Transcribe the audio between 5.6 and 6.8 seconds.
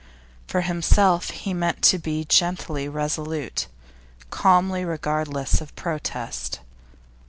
of protest.